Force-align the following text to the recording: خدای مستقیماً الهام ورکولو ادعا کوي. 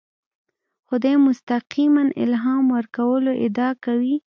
خدای 0.87 1.17
مستقیماً 1.27 2.03
الهام 2.23 2.63
ورکولو 2.75 3.31
ادعا 3.45 3.69
کوي. 3.85 4.15